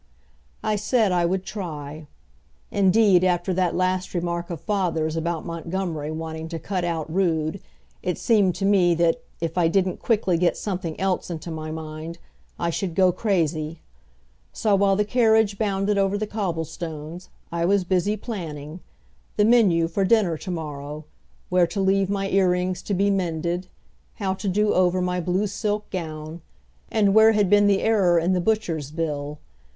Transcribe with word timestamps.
I 0.63 0.77
said 0.77 1.11
I 1.11 1.27
would 1.27 1.43
try. 1.45 2.07
Indeed, 2.71 3.23
after 3.23 3.53
that 3.53 3.75
last 3.75 4.15
remark 4.15 4.49
of 4.49 4.59
father's 4.59 5.15
about 5.15 5.45
Montgomery 5.45 6.09
wanting 6.09 6.47
to 6.49 6.57
cut 6.57 6.83
out 6.83 7.07
Rood 7.13 7.61
it 8.01 8.17
seemed 8.17 8.55
to 8.55 8.65
me 8.65 8.95
that, 8.95 9.21
if 9.41 9.59
I 9.59 9.67
didn't 9.67 9.99
quickly 9.99 10.39
get 10.39 10.57
something 10.57 10.99
else 10.99 11.29
into 11.29 11.51
my 11.51 11.69
mind, 11.69 12.17
I 12.57 12.71
should 12.71 12.95
go 12.95 13.11
crazy. 13.11 13.77
So 14.51 14.73
while 14.73 14.95
the 14.95 15.05
carriage 15.05 15.59
bounded 15.59 15.99
over 15.99 16.17
the 16.17 16.25
cobblestones, 16.25 17.29
I 17.51 17.65
was 17.65 17.83
busy 17.83 18.17
planning 18.17 18.79
the 19.37 19.45
menu 19.45 19.87
for 19.87 20.03
dinner 20.03 20.35
to 20.35 20.49
morrow, 20.49 21.05
where 21.49 21.67
to 21.67 21.79
leave 21.79 22.09
my 22.09 22.27
ear 22.29 22.49
rings 22.49 22.81
to 22.81 22.95
be 22.95 23.11
mended, 23.11 23.67
how 24.15 24.33
to 24.33 24.47
do 24.47 24.73
over 24.73 24.99
my 24.99 25.21
blue 25.21 25.45
silk 25.45 25.87
gown, 25.91 26.41
and 26.89 27.13
where 27.13 27.33
had 27.33 27.51
been 27.51 27.67
the 27.67 27.83
error 27.83 28.17
in 28.17 28.33
the 28.33 28.41
butcher's 28.41 28.89
bill. 28.89 29.37